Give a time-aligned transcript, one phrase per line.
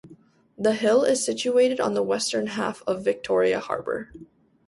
[0.57, 4.11] The hill is situated on the western half of Victoria Harbour.